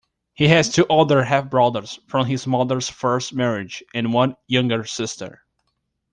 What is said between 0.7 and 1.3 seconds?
older